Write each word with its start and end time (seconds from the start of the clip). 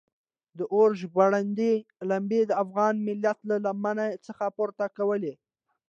د 0.57 0.59
اور 0.73 0.89
ژبغړاندې 1.01 1.71
لمبې 2.09 2.41
د 2.47 2.51
افغان 2.63 2.95
ملت 3.07 3.37
له 3.49 3.55
لمنو 3.65 4.07
څخه 4.27 4.45
پورته 4.57 4.85
کولې. 4.97 5.33